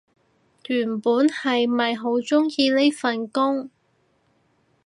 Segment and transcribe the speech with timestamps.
[0.65, 3.69] 原本係咪好鍾意呢份工